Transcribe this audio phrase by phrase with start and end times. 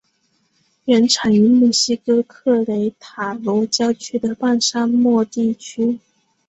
[0.85, 5.99] 原产于墨西哥克雷塔罗郊区的半沙漠地区。